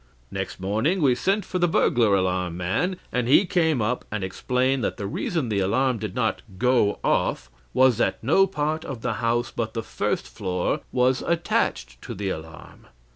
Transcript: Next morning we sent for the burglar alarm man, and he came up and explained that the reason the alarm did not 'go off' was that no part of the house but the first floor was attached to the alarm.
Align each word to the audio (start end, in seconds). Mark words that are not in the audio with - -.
Next 0.31 0.59
morning 0.59 0.99
we 1.03 1.13
sent 1.13 1.45
for 1.45 1.59
the 1.59 1.67
burglar 1.67 2.15
alarm 2.15 2.57
man, 2.57 2.97
and 3.11 3.27
he 3.27 3.45
came 3.45 3.83
up 3.83 4.03
and 4.11 4.23
explained 4.23 4.83
that 4.83 4.97
the 4.97 5.05
reason 5.05 5.47
the 5.49 5.59
alarm 5.59 5.99
did 5.99 6.15
not 6.15 6.41
'go 6.57 6.97
off' 7.03 7.51
was 7.71 7.97
that 7.99 8.23
no 8.23 8.47
part 8.47 8.83
of 8.83 9.01
the 9.03 9.13
house 9.21 9.51
but 9.55 9.75
the 9.75 9.83
first 9.83 10.27
floor 10.27 10.79
was 10.91 11.21
attached 11.21 12.01
to 12.01 12.15
the 12.15 12.29
alarm. 12.29 12.87